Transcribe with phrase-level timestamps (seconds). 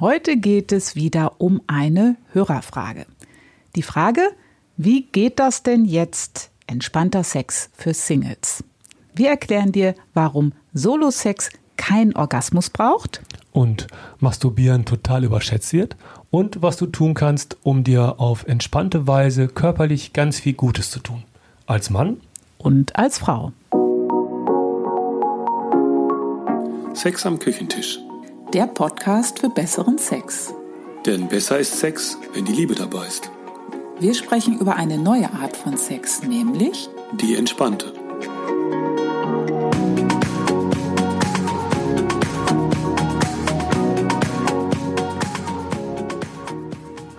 [0.00, 3.04] Heute geht es wieder um eine Hörerfrage.
[3.76, 4.22] Die Frage,
[4.78, 8.64] wie geht das denn jetzt entspannter Sex für Singles?
[9.14, 13.20] Wir erklären dir, warum Solo-Sex kein Orgasmus braucht.
[13.52, 13.88] Und
[14.20, 15.96] Masturbieren total überschätzt wird.
[16.30, 21.00] Und was du tun kannst, um dir auf entspannte Weise körperlich ganz viel Gutes zu
[21.00, 21.24] tun.
[21.66, 22.22] Als Mann
[22.56, 23.52] und als Frau.
[26.94, 27.98] Sex am Küchentisch.
[28.52, 30.52] Der Podcast für besseren Sex.
[31.06, 33.30] Denn besser ist Sex, wenn die Liebe dabei ist.
[34.00, 37.92] Wir sprechen über eine neue Art von Sex, nämlich die entspannte.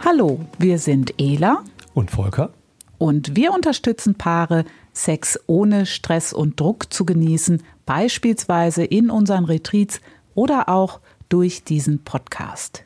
[0.03, 1.63] Hallo, wir sind Ela
[1.93, 2.51] und Volker
[2.97, 10.01] und wir unterstützen Paare, Sex ohne Stress und Druck zu genießen, beispielsweise in unseren Retreats
[10.33, 10.99] oder auch
[11.31, 12.83] durch diesen Podcast.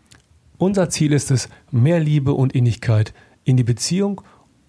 [0.58, 3.14] Unser Ziel ist es, mehr Liebe und Innigkeit
[3.44, 4.22] in die Beziehung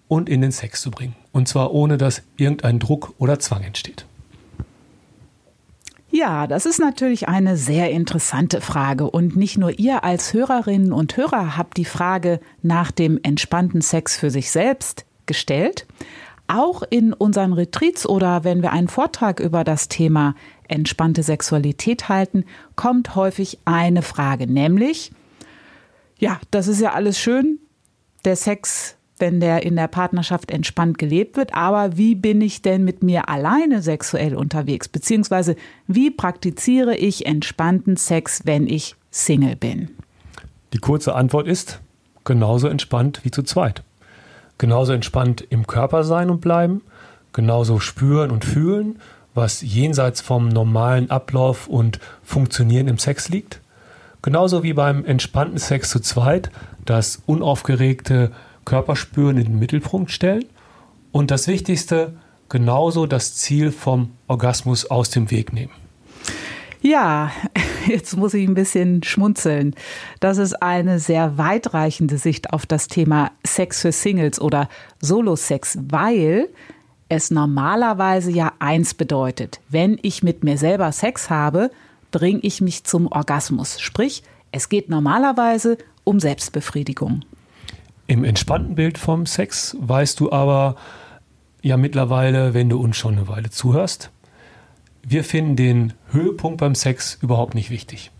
[0.07, 1.15] und in den Sex zu bringen.
[1.31, 4.05] Und zwar ohne, dass irgendein Druck oder Zwang entsteht.
[6.09, 9.09] Ja, das ist natürlich eine sehr interessante Frage.
[9.09, 14.17] Und nicht nur ihr als Hörerinnen und Hörer habt die Frage nach dem entspannten Sex
[14.17, 15.85] für sich selbst gestellt.
[16.47, 20.33] Auch in unseren Retreats oder wenn wir einen Vortrag über das Thema
[20.69, 25.11] entspannte Sexualität halten, kommt häufig eine Frage, nämlich,
[26.17, 27.59] ja, das ist ja alles schön,
[28.25, 31.53] der Sex wenn der in der Partnerschaft entspannt gelebt wird.
[31.53, 34.87] Aber wie bin ich denn mit mir alleine sexuell unterwegs?
[34.87, 35.55] Beziehungsweise
[35.87, 39.89] wie praktiziere ich entspannten Sex, wenn ich Single bin?
[40.73, 41.79] Die kurze Antwort ist
[42.25, 43.83] genauso entspannt wie zu zweit.
[44.57, 46.81] Genauso entspannt im Körper sein und bleiben,
[47.31, 48.99] genauso spüren und fühlen,
[49.37, 53.61] was jenseits vom normalen Ablauf und Funktionieren im Sex liegt.
[54.21, 56.49] Genauso wie beim entspannten Sex zu zweit
[56.83, 58.31] das unaufgeregte
[58.65, 60.43] Körperspüren in den Mittelpunkt stellen
[61.11, 62.13] und das Wichtigste,
[62.49, 65.71] genauso das Ziel vom Orgasmus aus dem Weg nehmen.
[66.81, 67.31] Ja,
[67.87, 69.75] jetzt muss ich ein bisschen schmunzeln.
[70.19, 74.67] Das ist eine sehr weitreichende Sicht auf das Thema Sex für Singles oder
[74.99, 76.49] Solo-Sex, weil
[77.09, 79.59] es normalerweise ja eins bedeutet.
[79.69, 81.71] Wenn ich mit mir selber Sex habe,
[82.11, 83.79] bringe ich mich zum Orgasmus.
[83.79, 87.23] Sprich, es geht normalerweise um Selbstbefriedigung.
[88.07, 90.75] Im entspannten Bild vom Sex weißt du aber
[91.61, 94.11] ja mittlerweile, wenn du uns schon eine Weile zuhörst,
[95.03, 98.11] wir finden den Höhepunkt beim Sex überhaupt nicht wichtig.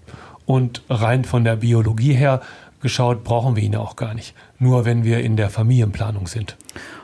[0.45, 2.41] Und rein von der Biologie her
[2.81, 4.33] geschaut, brauchen wir ihn auch gar nicht.
[4.59, 6.57] Nur wenn wir in der Familienplanung sind.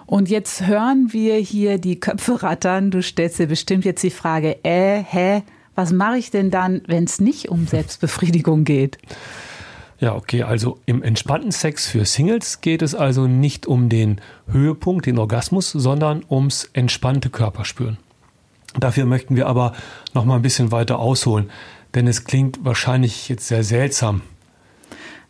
[0.05, 2.91] Und jetzt hören wir hier die Köpfe rattern.
[2.91, 5.43] Du stellst dir bestimmt jetzt die Frage, äh, hä,
[5.75, 8.97] was mache ich denn dann, wenn es nicht um Selbstbefriedigung geht?
[9.99, 14.19] Ja, okay, also im entspannten Sex für Singles geht es also nicht um den
[14.51, 17.97] Höhepunkt, den Orgasmus, sondern ums entspannte Körperspüren.
[18.77, 19.73] Dafür möchten wir aber
[20.13, 21.49] noch mal ein bisschen weiter ausholen,
[21.95, 24.21] denn es klingt wahrscheinlich jetzt sehr seltsam.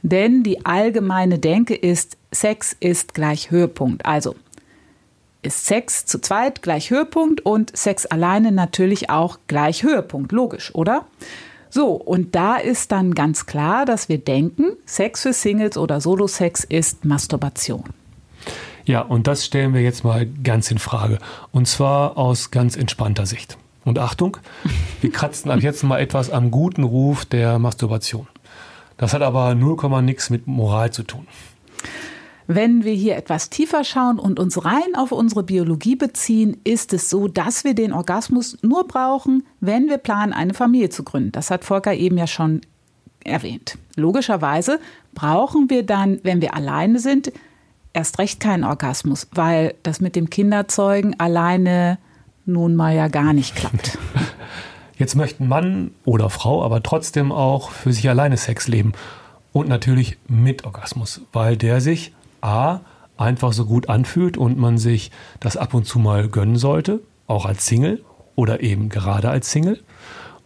[0.02, 4.06] Denn die allgemeine Denke ist, Sex ist gleich Höhepunkt.
[4.06, 4.36] Also
[5.44, 10.32] ist Sex zu zweit gleich Höhepunkt und Sex alleine natürlich auch gleich Höhepunkt.
[10.32, 11.06] Logisch, oder?
[11.70, 16.64] So, und da ist dann ganz klar, dass wir denken, Sex für Singles oder Solo-Sex
[16.64, 17.86] ist Masturbation.
[18.86, 21.18] Ja, und das stellen wir jetzt mal ganz in Frage.
[21.52, 23.58] Und zwar aus ganz entspannter Sicht.
[23.86, 24.38] Und Achtung,
[25.02, 28.28] wir kratzen ab jetzt mal etwas am guten Ruf der Masturbation.
[28.98, 31.28] Das hat aber 0, nix mit Moral zu tun.
[32.48, 37.10] Wenn wir hier etwas tiefer schauen und uns rein auf unsere Biologie beziehen, ist es
[37.10, 41.32] so, dass wir den Orgasmus nur brauchen, wenn wir planen, eine Familie zu gründen.
[41.32, 42.62] Das hat Volker eben ja schon
[43.24, 43.78] erwähnt.
[43.96, 44.80] Logischerweise
[45.14, 47.32] brauchen wir dann, wenn wir alleine sind,
[47.94, 51.98] erst recht keinen Orgasmus, weil das mit dem Kinderzeugen alleine
[52.46, 53.98] nun mal ja gar nicht klappt.
[54.98, 58.94] Jetzt möchten Mann oder Frau aber trotzdem auch für sich alleine Sex leben.
[59.52, 62.14] Und natürlich mit Orgasmus, weil der sich
[62.44, 62.82] A
[63.18, 67.46] einfach so gut anfühlt und man sich das ab und zu mal gönnen sollte, auch
[67.46, 68.04] als Single
[68.36, 69.80] oder eben gerade als Single.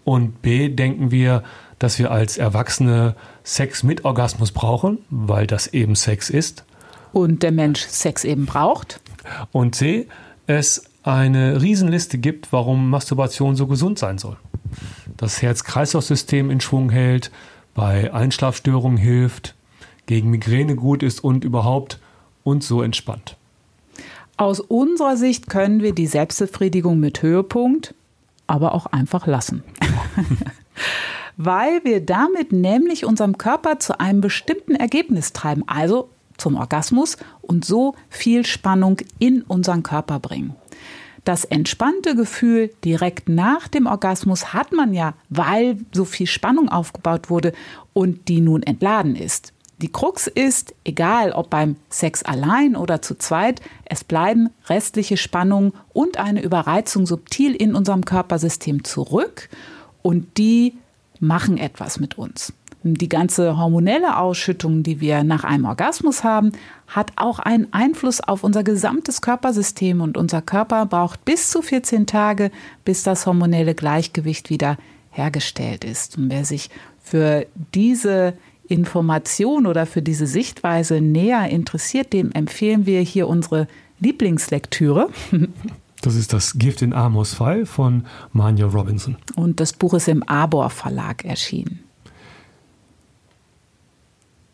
[0.03, 1.43] Und B denken wir,
[1.79, 6.65] dass wir als Erwachsene Sex mit Orgasmus brauchen, weil das eben Sex ist.
[7.13, 8.99] Und der Mensch Sex eben braucht.
[9.51, 10.07] Und C,
[10.45, 14.37] es eine Riesenliste gibt, warum Masturbation so gesund sein soll.
[15.17, 17.31] Das Herz-Kreislauf-System in Schwung hält,
[17.73, 19.55] bei Einschlafstörungen hilft,
[20.07, 21.99] gegen Migräne gut ist und überhaupt
[22.43, 23.37] und so entspannt.
[24.35, 27.93] Aus unserer Sicht können wir die Selbstbefriedigung mit Höhepunkt
[28.47, 29.63] aber auch einfach lassen.
[31.37, 37.63] weil wir damit nämlich unserem Körper zu einem bestimmten Ergebnis treiben, also zum Orgasmus und
[37.63, 40.55] so viel Spannung in unseren Körper bringen.
[41.23, 47.29] Das entspannte Gefühl direkt nach dem Orgasmus hat man ja, weil so viel Spannung aufgebaut
[47.29, 47.53] wurde
[47.93, 49.51] und die nun entladen ist.
[49.79, 55.73] Die Krux ist, egal ob beim Sex allein oder zu zweit, es bleiben restliche Spannungen
[55.93, 59.49] und eine Überreizung subtil in unserem Körpersystem zurück
[60.01, 60.73] und die
[61.19, 62.53] machen etwas mit uns.
[62.83, 66.53] Die ganze hormonelle Ausschüttung, die wir nach einem Orgasmus haben,
[66.87, 72.07] hat auch einen Einfluss auf unser gesamtes Körpersystem und unser Körper braucht bis zu 14
[72.07, 72.49] Tage,
[72.85, 74.77] bis das hormonelle Gleichgewicht wieder
[75.11, 76.17] hergestellt ist.
[76.17, 76.69] Und wer sich
[77.01, 78.33] für diese
[78.67, 83.67] Information oder für diese Sichtweise näher interessiert, dem empfehlen wir hier unsere
[83.99, 85.09] Lieblingslektüre.
[86.03, 89.17] Das ist das Gift in Amos 5 von Manja Robinson.
[89.35, 91.79] Und das Buch ist im Arbor Verlag erschienen.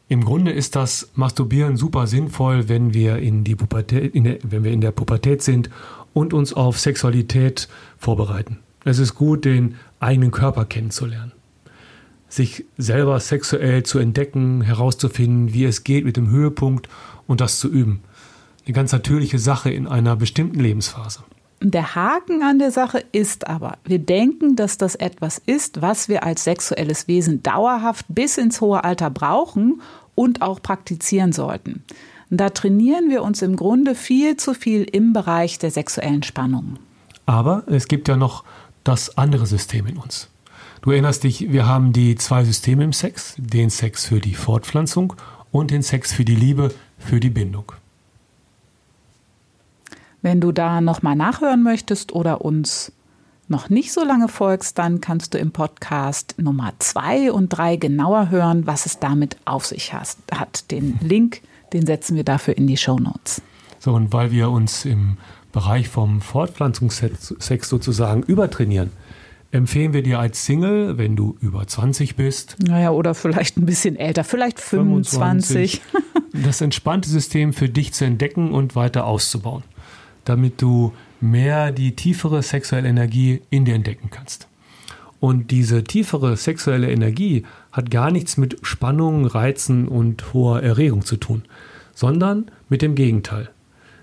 [0.08, 4.64] Im Grunde ist das Masturbieren super sinnvoll, wenn wir in, die Pubertät, in der, wenn
[4.64, 5.70] wir in der Pubertät sind
[6.14, 7.68] und uns auf Sexualität
[7.98, 8.60] vorbereiten.
[8.86, 11.33] Es ist gut, den eigenen Körper kennenzulernen
[12.36, 16.90] sich selber sexuell zu entdecken, herauszufinden, wie es geht mit dem Höhepunkt
[17.28, 18.02] und das zu üben.
[18.66, 21.24] Eine ganz natürliche Sache in einer bestimmten Lebensphase.
[21.62, 26.24] Der Haken an der Sache ist aber, wir denken, dass das etwas ist, was wir
[26.24, 29.82] als sexuelles Wesen dauerhaft bis ins hohe Alter brauchen
[30.16, 31.84] und auch praktizieren sollten.
[32.30, 36.80] Da trainieren wir uns im Grunde viel zu viel im Bereich der sexuellen Spannung.
[37.26, 38.44] Aber es gibt ja noch
[38.84, 40.30] das andere System in uns.
[40.84, 45.14] Du erinnerst dich, wir haben die zwei Systeme im Sex, den Sex für die Fortpflanzung
[45.50, 47.72] und den Sex für die Liebe, für die Bindung.
[50.22, 52.92] Wenn du da nochmal nachhören möchtest oder uns
[53.48, 58.30] noch nicht so lange folgst, dann kannst du im Podcast Nummer zwei und drei genauer
[58.30, 60.70] hören, was es damit auf sich hat.
[60.70, 61.40] Den Link,
[61.72, 63.42] den setzen wir dafür in die Show Notes.
[63.80, 65.16] So, und weil wir uns im
[65.54, 68.92] Bereich vom Fortpflanzungssex sozusagen übertrainieren,
[69.54, 72.58] empfehlen wir dir als Single, wenn du über 20 bist.
[72.68, 75.82] Naja, oder vielleicht ein bisschen älter, vielleicht 25.
[75.82, 79.64] 25 das entspannte System für dich zu entdecken und weiter auszubauen,
[80.26, 80.92] damit du
[81.22, 84.48] mehr die tiefere sexuelle Energie in dir entdecken kannst.
[85.20, 91.16] Und diese tiefere sexuelle Energie hat gar nichts mit Spannung, Reizen und hoher Erregung zu
[91.16, 91.44] tun,
[91.94, 93.52] sondern mit dem Gegenteil.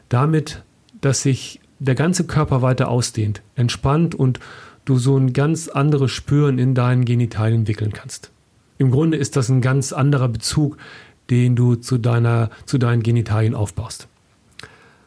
[0.09, 0.63] Damit,
[1.01, 4.39] dass sich der ganze Körper weiter ausdehnt, entspannt und
[4.91, 8.31] du so ein ganz anderes Spüren in deinen Genitalien entwickeln kannst.
[8.77, 10.77] Im Grunde ist das ein ganz anderer Bezug,
[11.31, 14.09] den du zu, deiner, zu deinen Genitalien aufbaust.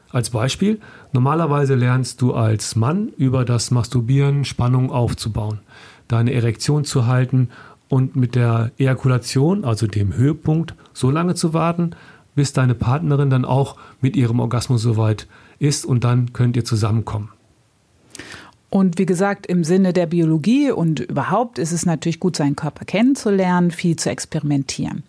[0.09, 0.80] Als Beispiel,
[1.12, 5.59] normalerweise lernst du als Mann über das Masturbieren Spannung aufzubauen,
[6.07, 7.50] deine Erektion zu halten
[7.89, 11.91] und mit der Ejakulation, also dem Höhepunkt, so lange zu warten,
[12.36, 15.27] bis deine Partnerin dann auch mit ihrem Orgasmus soweit
[15.59, 17.29] ist und dann könnt ihr zusammenkommen.
[18.73, 22.85] Und wie gesagt, im Sinne der Biologie und überhaupt ist es natürlich gut, seinen Körper
[22.85, 25.03] kennenzulernen, viel zu experimentieren.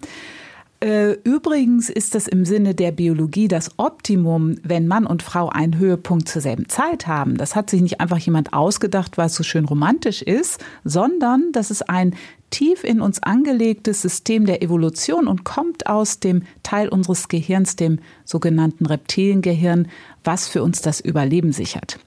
[0.81, 5.79] Äh, übrigens ist das im Sinne der Biologie das Optimum, wenn Mann und Frau einen
[5.79, 7.39] Höhepunkt zur selben Zeit haben.
[7.39, 11.71] Das hat sich nicht einfach jemand ausgedacht, weil es so schön romantisch ist, sondern das
[11.71, 12.15] ist ein
[12.55, 17.99] tief in uns angelegtes System der Evolution und kommt aus dem Teil unseres Gehirns, dem
[18.25, 19.89] sogenannten Reptiliengehirn,
[20.23, 21.99] was für uns das Überleben sichert.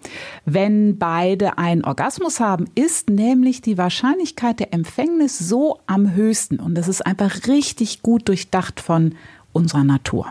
[0.46, 6.62] Wenn beide einen Orgasmus haben, ist nämlich die Wahrscheinlichkeit der Empfängnis so am höchsten.
[6.62, 9.16] Und das ist einfach richtig gut durchdacht von
[9.52, 10.28] unserer Natur.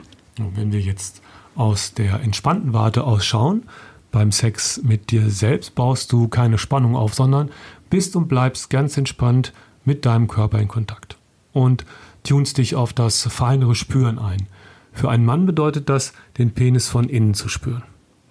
[0.55, 1.21] Wenn wir jetzt
[1.57, 3.65] aus der entspannten Warte ausschauen,
[4.13, 7.51] beim Sex mit dir selbst baust du keine Spannung auf, sondern
[7.91, 9.53] bist und bleibst ganz entspannt
[9.87, 11.17] mit deinem Körper in Kontakt
[11.53, 11.87] und
[12.23, 14.47] tunst dich auf das feinere Spüren ein.
[14.93, 17.83] Für einen Mann bedeutet das, den Penis von innen zu spüren.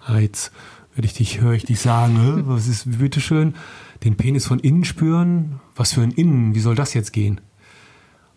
[0.06, 0.52] Ja, jetzt
[0.94, 3.54] würde ich dich, höre ich dich sagen, was ist, bitteschön,
[4.04, 5.60] den Penis von innen spüren?
[5.74, 6.54] Was für ein Innen?
[6.54, 7.40] Wie soll das jetzt gehen?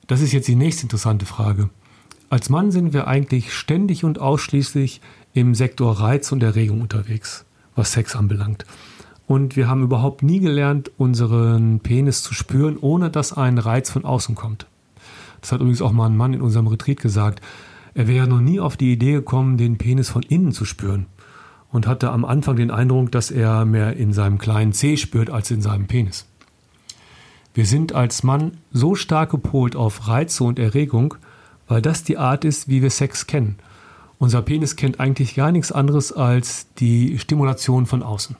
[0.08, 1.70] Das ist jetzt die nächste interessante Frage.
[2.30, 5.02] Als Mann sind wir eigentlich ständig und ausschließlich
[5.34, 7.46] im Sektor Reiz und Erregung unterwegs,
[7.76, 8.66] was Sex anbelangt.
[9.30, 14.04] Und wir haben überhaupt nie gelernt, unseren Penis zu spüren, ohne dass ein Reiz von
[14.04, 14.66] außen kommt.
[15.40, 17.40] Das hat übrigens auch mal ein Mann in unserem Retreat gesagt.
[17.94, 21.06] Er wäre noch nie auf die Idee gekommen, den Penis von innen zu spüren
[21.72, 25.52] und hatte am Anfang den Eindruck, dass er mehr in seinem kleinen Zeh spürt als
[25.52, 26.26] in seinem Penis.
[27.54, 31.14] Wir sind als Mann so stark gepolt auf Reize und Erregung,
[31.68, 33.58] weil das die Art ist, wie wir Sex kennen.
[34.18, 38.36] Unser Penis kennt eigentlich gar nichts anderes als die Stimulation von außen.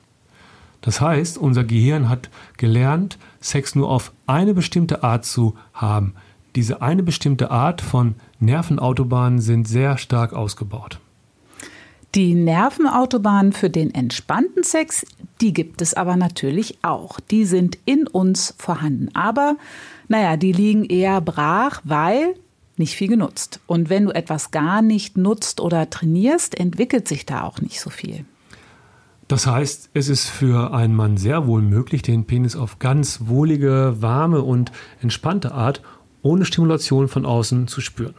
[0.80, 6.14] Das heißt, unser Gehirn hat gelernt, Sex nur auf eine bestimmte Art zu haben.
[6.56, 10.98] Diese eine bestimmte Art von Nervenautobahnen sind sehr stark ausgebaut.
[12.16, 15.06] Die Nervenautobahnen für den entspannten Sex,
[15.40, 17.20] die gibt es aber natürlich auch.
[17.20, 19.14] Die sind in uns vorhanden.
[19.14, 19.56] Aber,
[20.08, 22.34] naja, die liegen eher brach, weil
[22.76, 23.60] nicht viel genutzt.
[23.66, 27.90] Und wenn du etwas gar nicht nutzt oder trainierst, entwickelt sich da auch nicht so
[27.90, 28.24] viel.
[29.30, 33.94] Das heißt, es ist für einen Mann sehr wohl möglich, den Penis auf ganz wohlige,
[34.00, 35.82] warme und entspannte Art
[36.20, 38.16] ohne Stimulation von außen zu spüren.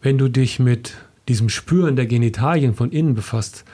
[0.00, 0.94] Wenn du dich mit
[1.26, 3.64] diesem Spüren der Genitalien von innen befasst,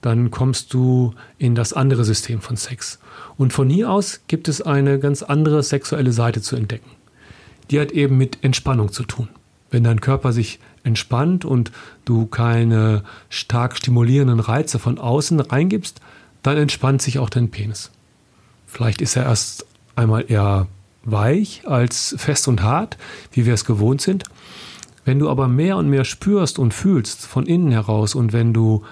[0.00, 2.98] dann kommst du in das andere System von Sex.
[3.36, 6.92] Und von hier aus gibt es eine ganz andere sexuelle Seite zu entdecken.
[7.70, 9.28] Die hat eben mit Entspannung zu tun.
[9.72, 11.72] Wenn dein Körper sich entspannt und
[12.04, 16.00] du keine stark stimulierenden Reize von außen reingibst,
[16.42, 17.90] dann entspannt sich auch dein Penis.
[18.66, 20.68] Vielleicht ist er erst einmal eher
[21.04, 22.96] weich als fest und hart,
[23.32, 24.24] wie wir es gewohnt sind.
[25.04, 28.84] Wenn du aber mehr und mehr spürst und fühlst von innen heraus und wenn du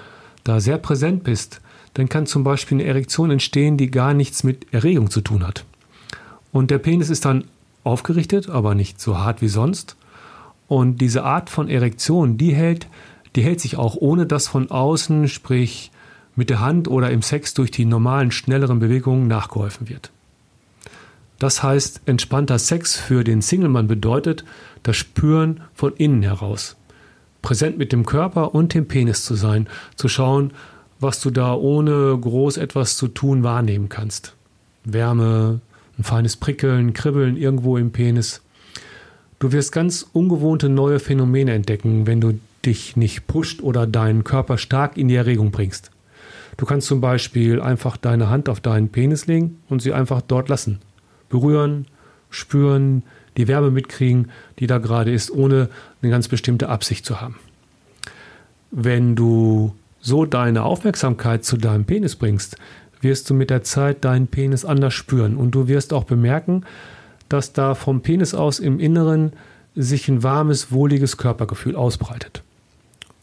[0.44, 1.60] da sehr präsent bist,
[1.94, 5.64] dann kann zum Beispiel eine Erektion entstehen, die gar nichts mit Erregung zu tun hat.
[6.52, 7.44] Und der Penis ist dann
[7.84, 9.96] aufgerichtet, aber nicht so hart wie sonst.
[10.70, 12.86] Und diese Art von Erektion, die hält,
[13.34, 15.90] die hält sich auch ohne dass von außen, sprich
[16.36, 20.12] mit der Hand oder im Sex durch die normalen, schnelleren Bewegungen nachgeholfen wird.
[21.40, 24.44] Das heißt, entspannter Sex für den Singlemann bedeutet
[24.84, 26.76] das Spüren von innen heraus.
[27.42, 30.52] Präsent mit dem Körper und dem Penis zu sein, zu schauen,
[31.00, 34.36] was du da ohne groß etwas zu tun wahrnehmen kannst.
[34.84, 35.62] Wärme,
[35.98, 38.40] ein feines Prickeln, Kribbeln irgendwo im Penis.
[39.40, 44.58] Du wirst ganz ungewohnte neue Phänomene entdecken, wenn du dich nicht pusht oder deinen Körper
[44.58, 45.90] stark in die Erregung bringst.
[46.58, 50.50] Du kannst zum Beispiel einfach deine Hand auf deinen Penis legen und sie einfach dort
[50.50, 50.80] lassen.
[51.30, 51.86] Berühren,
[52.28, 53.02] spüren,
[53.38, 55.70] die Wärme mitkriegen, die da gerade ist, ohne
[56.02, 57.36] eine ganz bestimmte Absicht zu haben.
[58.70, 62.56] Wenn du so deine Aufmerksamkeit zu deinem Penis bringst,
[63.00, 66.66] wirst du mit der Zeit deinen Penis anders spüren und du wirst auch bemerken,
[67.30, 69.32] dass da vom Penis aus im Inneren
[69.74, 72.42] sich ein warmes, wohliges Körpergefühl ausbreitet.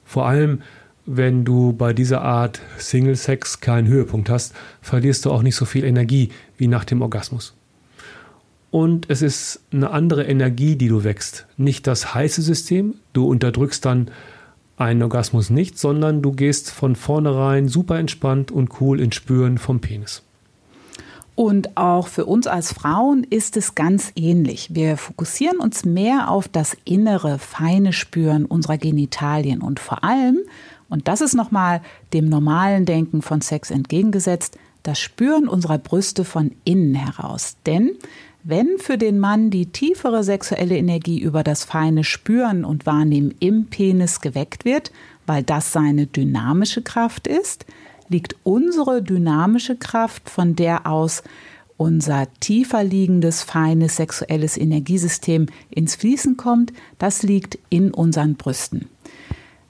[0.06, 0.62] Vor allem,
[1.06, 5.66] wenn du bei dieser Art Single Sex keinen Höhepunkt hast, verlierst du auch nicht so
[5.66, 7.54] viel Energie wie nach dem Orgasmus.
[8.72, 11.46] Und es ist eine andere Energie, die du wächst.
[11.58, 14.12] Nicht das heiße System, du unterdrückst dann
[14.78, 19.80] einen Orgasmus nicht, sondern du gehst von vornherein super entspannt und cool ins Spüren vom
[19.80, 20.24] Penis.
[21.38, 24.74] Und auch für uns als Frauen ist es ganz ähnlich.
[24.74, 30.40] Wir fokussieren uns mehr auf das innere, feine Spüren unserer Genitalien und vor allem,
[30.90, 36.54] und das ist nochmal dem normalen Denken von Sex entgegengesetzt, das Spüren unserer Brüste von
[36.64, 37.58] innen heraus.
[37.68, 37.92] Denn
[38.44, 43.68] wenn für den Mann die tiefere sexuelle Energie über das feine Spüren und Wahrnehmen im
[43.68, 44.92] Penis geweckt wird,
[45.28, 47.68] weil das seine dynamische Kraft ist,
[48.10, 51.24] liegt unsere dynamische Kraft, von der aus
[51.78, 58.90] unser tiefer liegendes, feines sexuelles Energiesystem ins Fließen kommt, das liegt in unseren Brüsten.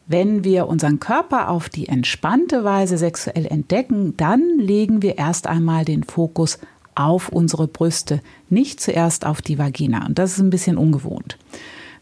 [0.07, 5.83] Wenn wir unseren Körper auf die entspannte Weise sexuell entdecken, dann legen wir erst einmal
[5.83, 6.59] den Fokus
[6.95, 10.05] auf unsere Brüste, nicht zuerst auf die Vagina.
[10.05, 11.37] Und das ist ein bisschen ungewohnt.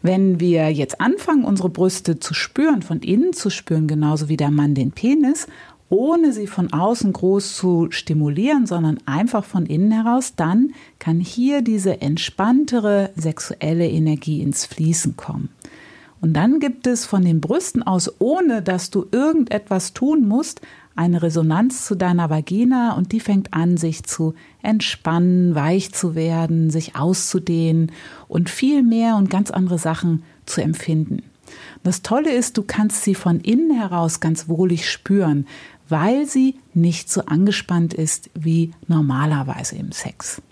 [0.02, 4.52] Wenn wir jetzt anfangen, unsere Brüste zu spüren, von innen zu spüren, genauso wie der
[4.52, 5.48] Mann den Penis,
[5.88, 11.62] ohne sie von außen groß zu stimulieren, sondern einfach von innen heraus, dann kann hier
[11.62, 15.50] diese entspanntere sexuelle Energie ins Fließen kommen.
[16.20, 20.60] Und dann gibt es von den Brüsten aus, ohne dass du irgendetwas tun musst,
[20.96, 26.70] eine Resonanz zu deiner Vagina und die fängt an, sich zu entspannen, weich zu werden,
[26.70, 27.92] sich auszudehnen
[28.28, 31.22] und viel mehr und ganz andere Sachen zu empfinden.
[31.84, 35.46] Das Tolle ist, du kannst sie von innen heraus ganz wohlig spüren,
[35.88, 40.42] weil sie nicht so angespannt ist wie normalerweise im Sex.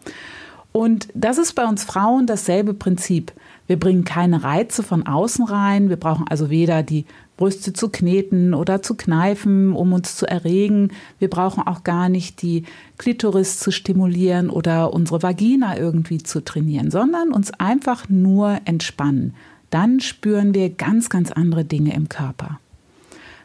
[0.73, 3.33] Und das ist bei uns Frauen dasselbe Prinzip.
[3.67, 5.89] Wir bringen keine Reize von außen rein.
[5.89, 10.91] Wir brauchen also weder die Brüste zu kneten oder zu kneifen, um uns zu erregen.
[11.19, 12.65] Wir brauchen auch gar nicht die
[12.99, 19.35] Klitoris zu stimulieren oder unsere Vagina irgendwie zu trainieren, sondern uns einfach nur entspannen.
[19.71, 22.61] Dann spüren wir ganz, ganz andere Dinge im Körper.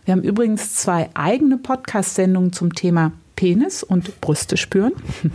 [0.10, 4.94] Wir haben übrigens zwei eigene Podcast-Sendungen zum Thema Penis und Brüste spüren.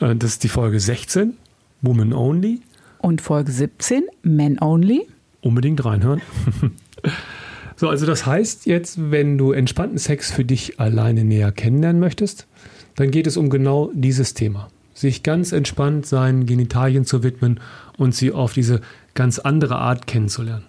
[0.00, 1.34] Äh, das ist die Folge 16,
[1.80, 2.60] Woman Only.
[2.98, 5.06] Und Folge 17, Men Only.
[5.40, 6.20] Unbedingt reinhören.
[7.76, 12.46] So, also das heißt jetzt, wenn du entspannten Sex für dich alleine näher kennenlernen möchtest,
[12.96, 14.68] dann geht es um genau dieses Thema.
[14.92, 17.60] Sich ganz entspannt seinen Genitalien zu widmen
[17.96, 18.80] und sie auf diese
[19.14, 20.64] ganz andere Art kennenzulernen.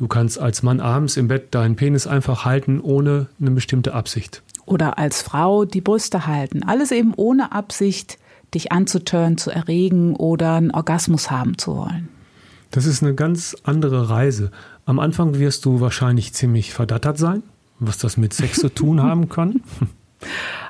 [0.00, 4.42] Du kannst als Mann abends im Bett deinen Penis einfach halten, ohne eine bestimmte Absicht.
[4.64, 6.62] Oder als Frau die Brüste halten.
[6.62, 8.18] Alles eben ohne Absicht,
[8.54, 12.08] dich anzutören, zu erregen oder einen Orgasmus haben zu wollen.
[12.70, 14.50] Das ist eine ganz andere Reise.
[14.86, 17.42] Am Anfang wirst du wahrscheinlich ziemlich verdattert sein,
[17.78, 19.60] was das mit Sex zu tun haben kann.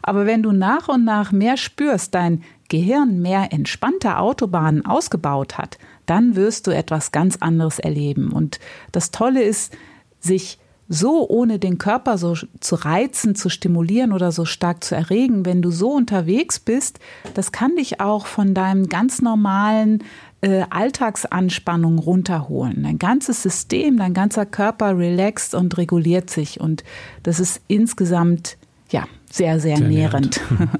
[0.03, 5.79] Aber wenn du nach und nach mehr spürst, dein Gehirn mehr entspannte Autobahnen ausgebaut hat,
[6.11, 8.33] dann wirst du etwas ganz anderes erleben.
[8.33, 8.59] Und
[8.93, 9.73] das Tolle ist,
[10.19, 10.59] sich
[10.93, 15.63] so ohne den Körper so zu reizen, zu stimulieren oder so stark zu erregen, wenn
[15.63, 16.99] du so unterwegs bist,
[17.35, 20.03] das kann dich auch von deinem ganz normalen
[20.41, 22.83] äh, Alltagsanspannung runterholen.
[22.83, 26.83] Dein ganzes System, dein ganzer Körper relaxt und reguliert sich und
[27.23, 28.57] das ist insgesamt
[28.91, 30.41] ja sehr, sehr, sehr nährend.
[30.51, 30.79] nährend.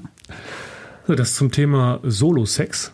[1.19, 2.91] das zum Thema Solo-Sex.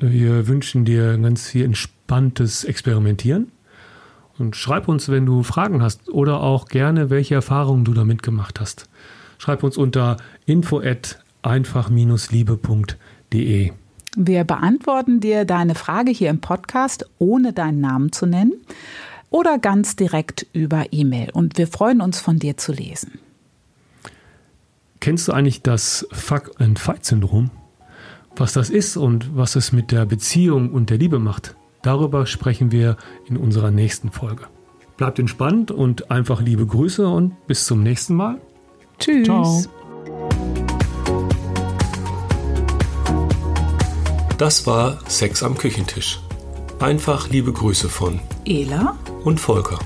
[0.00, 3.50] Wir wünschen dir ganz viel entspanntes Experimentieren.
[4.38, 8.60] Und schreib uns, wenn du Fragen hast oder auch gerne, welche Erfahrungen du damit gemacht
[8.60, 8.88] hast.
[9.38, 13.72] Schreib uns unter info at einfach-liebe.de.
[14.16, 18.52] Wir beantworten dir deine Frage hier im Podcast, ohne deinen Namen zu nennen
[19.30, 21.30] oder ganz direkt über E-Mail.
[21.32, 23.18] Und wir freuen uns, von dir zu lesen.
[25.00, 27.50] Kennst du eigentlich das Fuck-and-Fight-Syndrom?
[28.38, 32.70] Was das ist und was es mit der Beziehung und der Liebe macht, darüber sprechen
[32.70, 34.44] wir in unserer nächsten Folge.
[34.96, 38.40] Bleibt entspannt und einfach liebe Grüße und bis zum nächsten Mal.
[39.00, 39.24] Tschüss.
[39.24, 39.62] Ciao.
[44.38, 46.20] Das war Sex am Küchentisch.
[46.78, 49.80] Einfach liebe Grüße von Ela und Volker.